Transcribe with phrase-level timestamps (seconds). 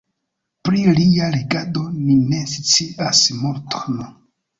[0.67, 4.01] Pri lia regado ni ne scias multon.